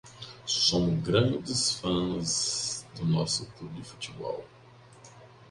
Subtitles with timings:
[0.47, 4.43] Somos grandes fãs do nosso clube de futebol.